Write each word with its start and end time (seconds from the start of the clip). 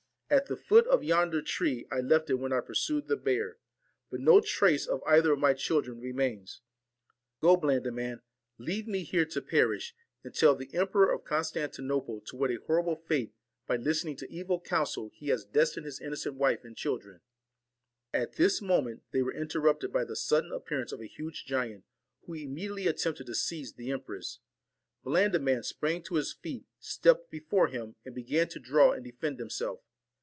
At 0.33 0.45
the 0.45 0.55
foot 0.55 0.87
of 0.87 1.03
yonder 1.03 1.41
tree 1.41 1.85
I 1.91 1.99
left 1.99 2.29
it 2.29 2.35
when 2.35 2.53
I 2.53 2.61
pursued 2.61 3.09
the 3.09 3.17
bear; 3.17 3.57
but 4.09 4.21
no 4.21 4.39
trace 4.39 4.87
of 4.87 5.03
either 5.05 5.33
of 5.33 5.39
my 5.39 5.53
children 5.53 5.99
remains. 5.99 6.61
Go, 7.41 7.57
Blandi 7.57 7.89
man, 7.93 8.21
leave 8.57 8.87
me 8.87 9.03
here 9.03 9.25
to 9.25 9.41
perish, 9.41 9.93
and 10.23 10.33
tell 10.33 10.55
the 10.55 10.73
Emperor 10.73 11.11
of 11.11 11.25
Constantinople 11.25 12.21
to 12.27 12.37
what 12.37 12.49
a 12.49 12.61
horrible 12.65 12.95
fate, 12.95 13.33
by 13.67 13.75
listen 13.75 14.11
ing 14.11 14.15
to 14.15 14.31
evil 14.31 14.61
counsel, 14.61 15.11
he 15.13 15.27
has 15.27 15.43
destined 15.43 15.85
his 15.85 15.99
innocent 15.99 16.35
wife 16.35 16.63
and 16.63 16.77
children.' 16.77 17.19
At 18.13 18.37
this 18.37 18.61
moment 18.61 19.03
they 19.11 19.21
were 19.21 19.33
interrupted 19.35 19.91
by 19.91 20.05
the 20.05 20.15
sudden 20.15 20.53
appearance 20.53 20.93
of 20.93 21.01
a 21.01 21.07
huge 21.07 21.43
giant, 21.43 21.83
who 22.21 22.35
imme 22.35 22.55
diately 22.57 22.87
attempted 22.87 23.25
to 23.27 23.35
seize 23.35 23.73
the 23.73 23.91
empress. 23.91 24.39
Blandi 25.03 25.39
man 25.41 25.63
sprang 25.63 26.01
to 26.03 26.15
his 26.15 26.31
feet, 26.31 26.67
stepped 26.79 27.29
before 27.29 27.67
him, 27.67 27.95
and 28.05 28.15
began 28.15 28.47
to 28.47 28.59
draw 28.61 28.93
and 28.93 29.03
defend 29.03 29.37
himself. 29.37 29.81